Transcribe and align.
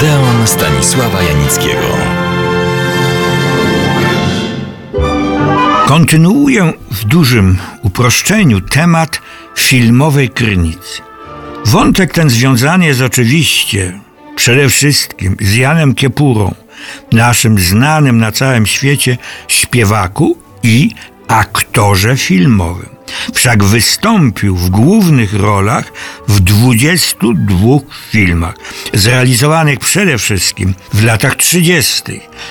Odeon 0.00 0.46
Stanisława 0.46 1.22
Janickiego. 1.22 1.96
Kontynuuję 5.86 6.72
w 6.90 7.04
dużym 7.04 7.58
uproszczeniu 7.82 8.60
temat 8.60 9.20
filmowej 9.58 10.28
krynicy. 10.28 11.02
Wątek 11.64 12.12
ten 12.12 12.30
związany 12.30 12.86
jest 12.86 13.00
oczywiście 13.00 14.00
przede 14.36 14.68
wszystkim 14.68 15.36
z 15.40 15.54
Janem 15.54 15.94
Kiepurą, 15.94 16.54
naszym 17.12 17.58
znanym 17.58 18.18
na 18.18 18.32
całym 18.32 18.66
świecie 18.66 19.18
śpiewaku 19.48 20.38
i 20.62 20.90
aktorze 21.28 22.16
filmowym. 22.16 22.89
Wszak 23.34 23.64
wystąpił 23.64 24.56
w 24.56 24.70
głównych 24.70 25.34
rolach 25.34 25.92
w 26.28 26.40
22 26.40 27.56
filmach, 28.10 28.54
zrealizowanych 28.94 29.78
przede 29.78 30.18
wszystkim 30.18 30.74
w 30.92 31.04
latach 31.04 31.36
30. 31.36 32.02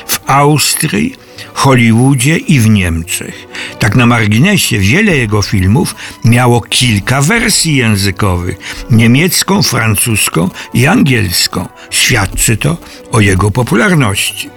w 0.08 0.20
Austrii, 0.28 1.16
Hollywoodzie 1.54 2.38
i 2.38 2.60
w 2.60 2.70
Niemczech. 2.70 3.48
Tak 3.80 3.96
na 3.96 4.06
marginesie 4.06 4.80
wiele 4.80 5.18
jego 5.18 5.42
filmów 5.42 5.96
miało 6.26 6.62
kilka 6.62 7.22
wersji 7.22 7.76
językowych: 7.76 8.58
niemiecką, 8.92 9.64
francuską 9.64 10.50
i 10.74 10.88
angielską. 10.88 11.68
Świadczy 11.90 12.58
to 12.58 12.78
o 13.12 13.20
jego 13.20 13.52
popularności. 13.52 14.50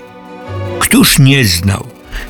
Któż 0.79 1.19
nie 1.19 1.45
znał 1.45 1.87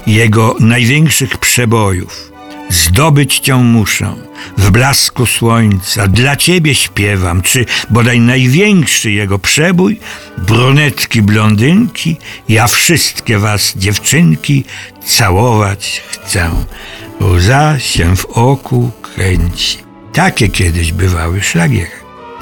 jego 0.06 0.56
największych 0.60 1.38
przebojów? 1.38 2.31
Zdobyć 2.72 3.38
cię 3.38 3.56
muszę, 3.56 4.14
w 4.58 4.70
blasku 4.70 5.26
słońca, 5.26 6.08
dla 6.08 6.36
ciebie 6.36 6.74
śpiewam, 6.74 7.42
czy 7.42 7.66
bodaj 7.90 8.20
największy 8.20 9.10
jego 9.10 9.38
przebój, 9.38 10.00
brunetki, 10.38 11.22
blondynki, 11.22 12.16
ja 12.48 12.66
wszystkie 12.66 13.38
was, 13.38 13.72
dziewczynki, 13.76 14.64
całować 15.04 16.02
chcę. 16.10 16.50
Łza 17.20 17.78
się 17.78 18.16
w 18.16 18.24
oku 18.24 18.90
kręci. 19.02 19.78
Takie 20.12 20.48
kiedyś 20.48 20.92
bywały 20.92 21.40
szlagiery. 21.42 21.90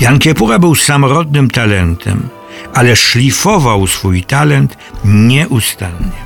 Jan 0.00 0.18
Kiepura 0.18 0.58
był 0.58 0.74
samorodnym 0.74 1.50
talentem, 1.50 2.28
ale 2.74 2.96
szlifował 2.96 3.86
swój 3.86 4.24
talent 4.24 4.76
nieustannie. 5.04 6.20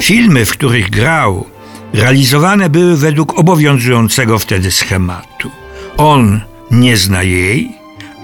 Filmy, 0.00 0.44
w 0.46 0.50
których 0.50 0.90
grał, 0.90 1.51
realizowane 1.92 2.70
były 2.70 2.96
według 2.96 3.38
obowiązującego 3.38 4.38
wtedy 4.38 4.70
schematu. 4.70 5.50
On 5.96 6.40
nie 6.70 6.96
zna 6.96 7.22
jej, 7.22 7.70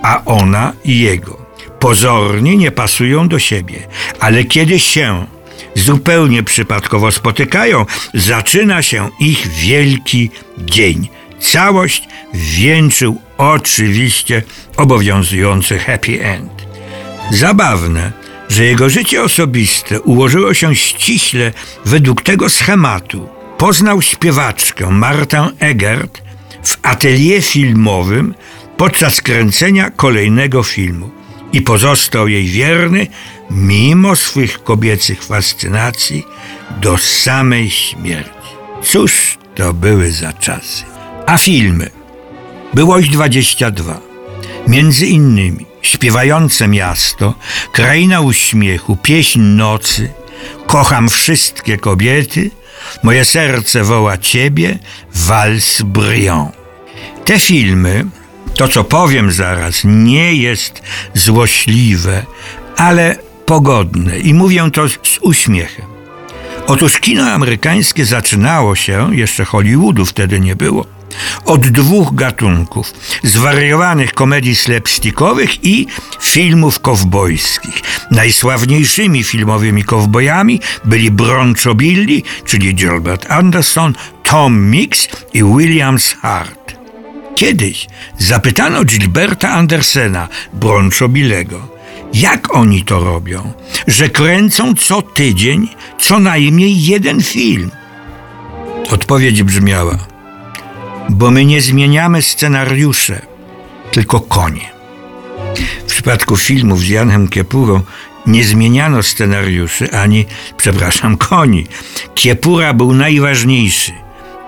a 0.03 0.23
ona 0.25 0.73
jego. 0.85 1.39
Pozornie 1.79 2.57
nie 2.57 2.71
pasują 2.71 3.29
do 3.29 3.39
siebie, 3.39 3.87
ale 4.21 4.45
kiedy 4.45 4.79
się 4.79 5.27
zupełnie 5.75 6.43
przypadkowo 6.43 7.13
spotykają, 7.13 7.87
zaczyna 8.15 8.83
się 8.83 9.11
ich 9.21 9.47
wielki 9.49 10.31
dzień. 10.59 11.09
Całość 11.41 12.09
wieńczył 12.35 13.21
oczywiście 13.39 14.43
obowiązujący 14.77 15.79
happy 15.79 16.25
end. 16.25 16.67
Zabawne, 17.31 18.13
że 18.49 18.65
jego 18.65 18.91
życie 18.91 19.23
osobiste 19.23 20.01
ułożyło 20.01 20.55
się 20.55 20.75
ściśle 20.77 21.53
według 21.85 22.23
tego 22.23 22.49
schematu. 22.49 23.38
Poznał 23.59 24.03
śpiewaczkę 24.03 24.91
Martę 24.91 25.49
Egert 25.59 26.23
w 26.63 26.79
atelier 26.83 27.43
filmowym 27.43 28.35
podczas 28.77 29.21
kręcenia 29.21 29.91
kolejnego 29.91 30.63
filmu 30.63 31.11
i 31.53 31.63
pozostał 31.63 32.29
jej 32.29 32.47
wierny 32.47 33.07
mimo 33.51 34.17
swych 34.17 34.65
kobiecych 34.65 35.25
fascynacji 35.25 36.27
do 36.81 36.99
samej 36.99 37.71
śmierci. 37.71 38.49
Cóż 38.83 39.39
to 39.55 39.75
były 39.75 40.13
za 40.13 40.33
czasy. 40.33 40.85
A 41.27 41.39
filmy? 41.39 41.91
Było 42.75 42.99
ich 42.99 43.11
22. 43.11 44.01
Między 44.69 45.07
innymi 45.07 45.69
Śpiewające 45.83 46.69
miasto, 46.69 47.35
kraina 47.73 48.21
uśmiechu, 48.21 48.97
pieśń 48.97 49.41
nocy, 49.41 50.13
kocham 50.67 51.09
wszystkie 51.09 51.79
kobiety, 51.79 52.51
moje 53.03 53.25
serce 53.25 53.85
woła 53.85 54.19
ciebie, 54.19 54.79
wals 55.15 55.83
brillant. 55.83 56.53
Te 57.25 57.39
filmy, 57.39 58.05
to 58.55 58.69
co 58.69 58.85
powiem 58.85 59.33
zaraz, 59.33 59.81
nie 59.85 60.35
jest 60.35 60.83
złośliwe, 61.15 62.23
ale 62.77 63.17
pogodne 63.47 64.19
i 64.19 64.35
mówię 64.35 64.71
to 64.73 64.89
z 64.89 64.99
uśmiechem. 65.21 65.87
Otóż 66.67 66.99
kino 66.99 67.31
amerykańskie 67.31 68.05
zaczynało 68.05 68.77
się, 68.77 69.17
jeszcze 69.17 69.45
Hollywoodu 69.45 70.07
wtedy 70.07 70.41
nie 70.41 70.57
było, 70.57 70.85
od 71.45 71.69
dwóch 71.69 72.15
gatunków: 72.15 72.93
zwariowanych 73.23 74.15
komedii 74.15 74.57
slapstickowych 74.57 75.65
i 75.65 75.87
filmów 76.21 76.81
kowbojskich. 76.81 77.83
Najsławniejszymi 78.11 79.25
filmowymi 79.25 79.85
kowbojami 79.85 80.61
byli 80.85 81.11
Broncho 81.11 81.75
Billy, 81.75 82.23
czyli 82.45 82.75
Gilbert 82.75 83.31
Anderson, 83.31 83.95
Tom 84.23 84.71
Mix 84.71 85.09
i 85.35 85.45
Williams 85.45 86.15
Hart. 86.23 86.77
Kiedyś 87.37 87.87
zapytano 88.19 88.85
Gilberta 88.85 89.51
Andersena, 89.51 90.29
Broncho 90.53 91.09
Billego, 91.09 91.69
jak 92.15 92.55
oni 92.55 92.85
to 92.85 93.05
robią, 93.05 93.53
że 93.87 94.09
kręcą 94.09 94.75
co 94.75 95.03
tydzień 95.03 95.69
co 96.01 96.19
najmniej 96.19 96.85
jeden 96.85 97.23
film. 97.23 97.71
Odpowiedź 98.91 99.43
brzmiała– 99.43 99.99
bo 101.09 101.31
my 101.31 101.45
nie 101.45 101.61
zmieniamy 101.61 102.23
scenariusze, 102.23 103.23
tylko 103.91 104.21
konie. 104.21 104.71
W 105.87 105.91
przypadku 105.91 106.37
filmów 106.37 106.81
z 106.81 106.89
Janem 106.89 107.29
Kiepurą 107.29 107.81
nie 108.27 108.45
zmieniano 108.45 109.03
scenariuszy 109.03 109.93
ani, 109.93 110.27
przepraszam, 110.57 111.17
koni. 111.17 111.67
Kiepura 112.15 112.73
był 112.73 112.95
najważniejszy 112.95 113.93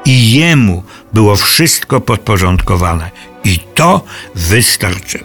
i 0.05 0.33
jemu 0.33 0.83
było 1.13 1.37
wszystko 1.37 2.01
podporządkowane. 2.01 3.11
I 3.45 3.59
to 3.75 4.05
wystarczy. 4.35 5.25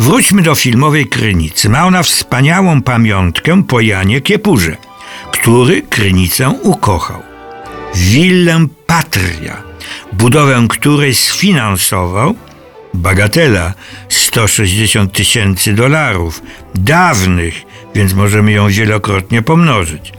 Wróćmy 0.00 0.42
do 0.42 0.54
filmowej 0.54 1.06
Krynicy. 1.06 1.68
Ma 1.68 1.86
ona 1.86 2.02
wspaniałą 2.02 2.82
pamiątkę 2.82 3.62
po 3.62 3.80
Janie 3.80 4.20
Kiepurze, 4.20 4.76
który 5.32 5.82
Krynicę 5.82 6.48
ukochał. 6.62 7.22
Willem 7.94 8.68
Patria 8.86 9.62
budowę 10.18 10.66
której 10.68 11.14
sfinansował 11.14 12.34
bagatela 12.94 13.74
160 14.08 15.12
tysięcy 15.12 15.72
dolarów, 15.74 16.42
dawnych, 16.74 17.62
więc 17.94 18.14
możemy 18.14 18.52
ją 18.52 18.68
wielokrotnie 18.68 19.42
pomnożyć. 19.42 20.12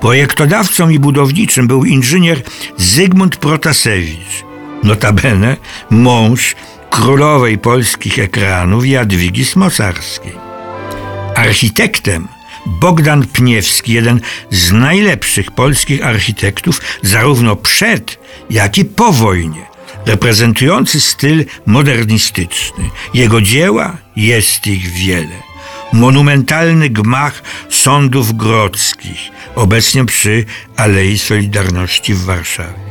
Projektodawcą 0.00 0.88
i 0.88 0.98
budowniczym 0.98 1.66
był 1.66 1.84
inżynier 1.84 2.42
Zygmunt 2.76 3.36
Protasewicz, 3.36 4.44
notabene 4.82 5.56
mąż 5.90 6.54
królowej 6.90 7.58
polskich 7.58 8.18
ekranów 8.18 8.86
Jadwigi 8.86 9.44
Smosarskiej. 9.44 10.32
Architektem 11.36 12.28
Bogdan 12.66 13.26
Pniewski, 13.26 13.92
jeden 13.92 14.20
z 14.50 14.72
najlepszych 14.72 15.50
polskich 15.50 16.06
architektów, 16.06 16.80
zarówno 17.02 17.56
przed, 17.56 18.18
jak 18.50 18.78
i 18.78 18.84
po 18.84 19.12
wojnie, 19.12 19.66
reprezentujący 20.06 21.00
styl 21.00 21.44
modernistyczny. 21.66 22.90
Jego 23.14 23.40
dzieła 23.40 23.96
jest 24.16 24.66
ich 24.66 24.88
wiele. 24.92 25.42
Monumentalny 25.92 26.90
gmach 26.90 27.42
sądów 27.70 28.36
grodzkich, 28.36 29.18
obecnie 29.54 30.04
przy 30.04 30.44
Alei 30.76 31.18
Solidarności 31.18 32.14
w 32.14 32.24
Warszawie. 32.24 32.84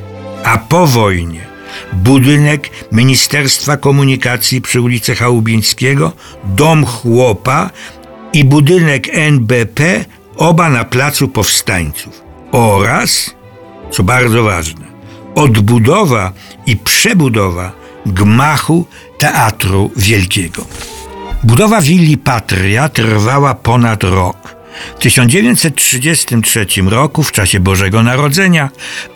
A 0.44 0.58
po 0.58 0.88
wojnie 0.88 1.54
budynek 1.94 2.70
Ministerstwa 2.92 3.78
Komunikacji 3.78 4.62
przy 4.62 4.82
ulicy 4.82 5.16
Chałubińskiego, 5.16 6.12
dom 6.44 6.86
chłopa 6.86 7.70
i 8.34 8.46
budynek 8.46 9.10
NBP, 9.12 10.06
oba 10.38 10.70
na 10.70 10.84
Placu 10.84 11.28
Powstańców. 11.28 12.22
Oraz, 12.52 13.36
co 13.92 14.04
bardzo 14.04 14.44
ważne, 14.44 14.86
odbudowa 15.36 16.34
i 16.66 16.78
przebudowa 16.78 17.72
gmachu 18.06 18.86
Teatru 19.18 19.92
Wielkiego. 19.96 20.66
Budowa 21.44 21.82
willi 21.82 22.18
Patria 22.18 22.90
trwała 22.90 23.54
ponad 23.54 24.04
rok. 24.04 24.56
W 24.96 25.00
1933 25.00 26.66
roku, 26.86 27.24
w 27.24 27.32
czasie 27.32 27.60
Bożego 27.60 28.04
Narodzenia, 28.04 28.70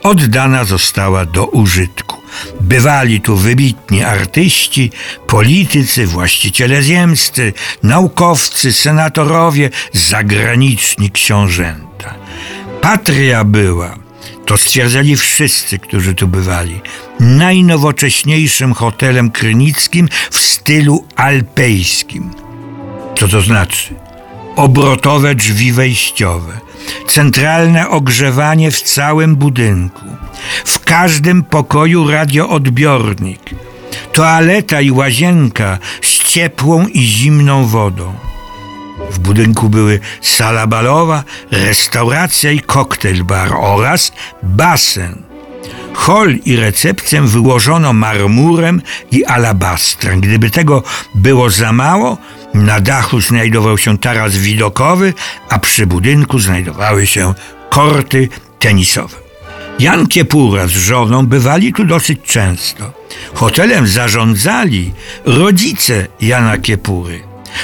oddana 0.04 0.64
została 0.64 1.26
do 1.26 1.46
użytku. 1.46 2.18
Bywali 2.62 3.22
tu 3.22 3.36
wybitni 3.36 4.04
artyści, 4.04 4.92
politycy, 5.28 6.08
właściciele 6.08 6.84
ziemscy, 6.84 7.54
naukowcy, 7.84 8.74
senatorowie, 8.74 9.70
zagraniczni 9.94 11.12
książęta. 11.12 12.16
Patria 12.82 13.44
była, 13.44 13.98
to 14.46 14.58
stwierdzali 14.58 15.16
wszyscy, 15.16 15.80
którzy 15.80 16.16
tu 16.16 16.28
bywali, 16.28 16.82
najnowocześniejszym 17.20 18.74
hotelem 18.74 19.32
krynickim 19.32 20.10
w 20.32 20.40
stylu 20.40 21.06
alpejskim. 21.16 22.32
Co 23.16 23.28
to 23.28 23.42
znaczy? 23.42 24.07
Obrotowe 24.58 25.36
drzwi 25.36 25.72
wejściowe, 25.72 26.60
centralne 27.08 27.90
ogrzewanie 27.90 28.72
w 28.72 28.82
całym 28.82 29.36
budynku, 29.36 30.06
w 30.66 30.80
każdym 30.80 31.44
pokoju 31.44 32.12
radioodbiornik, 32.12 33.42
toaleta 34.14 34.82
i 34.82 34.92
łazienka 34.92 35.78
z 36.02 36.24
ciepłą 36.24 36.88
i 36.88 37.02
zimną 37.02 37.66
wodą. 37.66 38.14
W 39.12 39.20
budynku 39.20 39.70
były 39.70 40.00
sala 40.22 40.68
balowa, 40.68 41.24
restauracja 41.52 42.52
i 42.52 42.60
koktajl 42.60 43.24
bar 43.24 43.54
oraz 43.54 44.12
basen. 44.44 45.24
Hol 45.94 46.36
i 46.46 46.56
recepcję 46.56 47.22
wyłożono 47.22 47.94
marmurem 47.94 48.82
i 49.12 49.26
alabastrem. 49.26 50.22
Gdyby 50.22 50.50
tego 50.50 50.84
było 51.16 51.50
za 51.50 51.74
mało, 51.74 52.18
na 52.66 52.80
dachu 52.80 53.22
znajdował 53.22 53.78
się 53.78 53.98
taras 53.98 54.36
widokowy, 54.38 55.14
a 55.50 55.60
przy 55.60 55.86
budynku 55.88 56.40
znajdowały 56.40 57.08
się 57.08 57.34
korty 57.70 58.30
tenisowe. 58.60 59.18
Jan 59.80 60.08
Kiepura 60.08 60.68
z 60.68 60.72
żoną 60.72 61.28
bywali 61.28 61.74
tu 61.74 61.86
dosyć 61.86 62.20
często. 62.22 62.94
Hotelem 63.34 63.88
zarządzali 63.88 64.94
rodzice 65.26 66.08
Jana 66.22 66.58
Kiepury. 66.58 67.20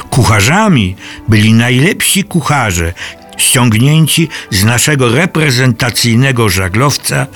Kucharzami 0.10 0.96
byli 1.28 1.54
najlepsi 1.54 2.24
kucharze, 2.24 2.94
ściągnięci 3.38 4.30
z 4.50 4.64
naszego 4.64 5.10
reprezentacyjnego 5.10 6.50
żaglowca 6.50 7.28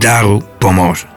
Daru 0.00 0.42
Pomorza. 0.58 1.08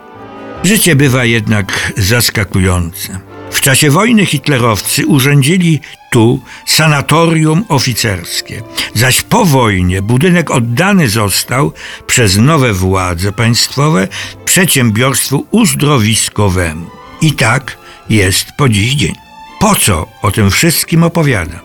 Życie 0.64 0.96
bywa 0.96 1.26
jednak 1.26 1.94
zaskakujące. 1.98 3.31
W 3.52 3.62
czasie 3.62 3.92
wojny 3.92 4.26
hitlerowcy 4.26 5.08
urządzili 5.08 5.80
tu 6.12 6.40
sanatorium 6.66 7.66
oficerskie, 7.70 8.62
zaś 8.94 9.22
po 9.22 9.46
wojnie 9.46 10.02
budynek 10.02 10.52
oddany 10.52 11.10
został 11.10 11.74
przez 12.08 12.38
nowe 12.38 12.74
władze 12.74 13.32
państwowe 13.32 14.08
przedsiębiorstwu 14.46 15.46
uzdrowiskowemu. 15.52 16.86
I 17.22 17.32
tak 17.34 17.78
jest 18.10 18.46
po 18.58 18.70
dziś 18.70 18.94
dzień. 18.94 19.16
Po 19.60 19.76
co 19.76 20.08
o 20.22 20.32
tym 20.32 20.52
wszystkim 20.52 21.04
opowiadam? 21.04 21.60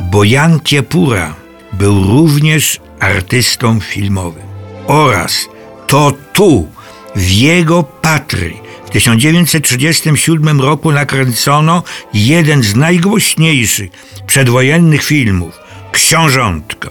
Bo 0.00 0.24
Jan 0.24 0.60
Kiepura 0.60 1.34
był 1.72 2.04
również 2.04 2.80
artystą 3.00 3.80
filmowym. 3.80 4.42
Oraz 4.86 5.48
to 5.86 6.12
tu, 6.32 6.68
w 7.16 7.30
jego 7.30 7.82
patrii, 7.82 8.63
1937 8.94 10.60
roku 10.60 10.92
nakręcono 10.92 11.82
jeden 12.14 12.62
z 12.62 12.76
najgłośniejszych 12.76 13.90
przedwojennych 14.26 15.02
filmów 15.02 15.54
Książątko. 15.92 16.90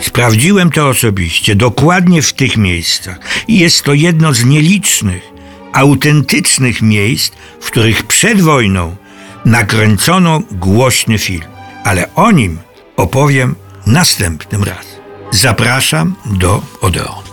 Sprawdziłem 0.00 0.70
to 0.70 0.88
osobiście, 0.88 1.54
dokładnie 1.54 2.22
w 2.22 2.32
tych 2.32 2.56
miejscach. 2.56 3.18
I 3.48 3.58
jest 3.58 3.82
to 3.82 3.94
jedno 3.94 4.32
z 4.32 4.44
nielicznych, 4.44 5.22
autentycznych 5.72 6.82
miejsc, 6.82 7.32
w 7.60 7.66
których 7.66 8.02
przed 8.02 8.40
wojną 8.40 8.96
nakręcono 9.44 10.42
głośny 10.50 11.18
film. 11.18 11.48
Ale 11.84 12.14
o 12.14 12.30
nim 12.30 12.58
opowiem 12.96 13.54
następnym 13.86 14.64
razem. 14.64 15.00
Zapraszam 15.30 16.14
do 16.26 16.62
Odeonu. 16.80 17.23